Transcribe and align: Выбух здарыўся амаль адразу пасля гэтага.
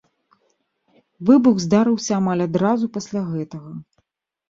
Выбух 1.31 1.55
здарыўся 1.67 2.11
амаль 2.19 2.45
адразу 2.49 2.85
пасля 2.99 3.21
гэтага. 3.33 3.71